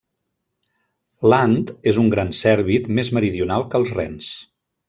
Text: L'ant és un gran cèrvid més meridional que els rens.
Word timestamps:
L'ant 1.33 1.53
és 1.93 2.01
un 2.05 2.09
gran 2.15 2.33
cèrvid 2.39 2.91
més 3.01 3.15
meridional 3.19 3.71
que 3.75 3.83
els 3.85 3.97
rens. 4.03 4.33